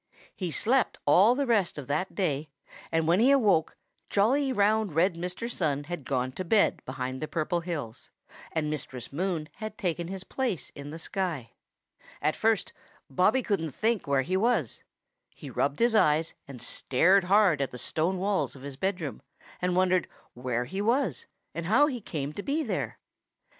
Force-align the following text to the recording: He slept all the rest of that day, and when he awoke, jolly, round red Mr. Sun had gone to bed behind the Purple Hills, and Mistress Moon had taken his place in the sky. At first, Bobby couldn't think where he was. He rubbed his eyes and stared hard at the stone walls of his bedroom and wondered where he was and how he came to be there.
He 0.35 0.49
slept 0.49 0.97
all 1.05 1.35
the 1.35 1.45
rest 1.45 1.77
of 1.77 1.85
that 1.85 2.15
day, 2.15 2.49
and 2.91 3.07
when 3.07 3.19
he 3.19 3.29
awoke, 3.29 3.77
jolly, 4.09 4.51
round 4.51 4.95
red 4.95 5.13
Mr. 5.13 5.47
Sun 5.47 5.83
had 5.83 6.05
gone 6.05 6.31
to 6.31 6.43
bed 6.43 6.83
behind 6.85 7.21
the 7.21 7.27
Purple 7.27 7.59
Hills, 7.59 8.09
and 8.51 8.67
Mistress 8.67 9.13
Moon 9.13 9.47
had 9.57 9.77
taken 9.77 10.07
his 10.07 10.23
place 10.23 10.71
in 10.71 10.89
the 10.89 10.97
sky. 10.97 11.51
At 12.19 12.35
first, 12.35 12.73
Bobby 13.11 13.43
couldn't 13.43 13.73
think 13.73 14.07
where 14.07 14.23
he 14.23 14.35
was. 14.35 14.83
He 15.35 15.51
rubbed 15.51 15.77
his 15.77 15.93
eyes 15.93 16.33
and 16.47 16.63
stared 16.63 17.25
hard 17.25 17.61
at 17.61 17.69
the 17.69 17.77
stone 17.77 18.17
walls 18.17 18.55
of 18.55 18.63
his 18.63 18.77
bedroom 18.77 19.21
and 19.61 19.75
wondered 19.75 20.07
where 20.33 20.65
he 20.65 20.81
was 20.81 21.27
and 21.53 21.67
how 21.67 21.85
he 21.85 22.01
came 22.01 22.33
to 22.33 22.41
be 22.41 22.63
there. 22.63 22.97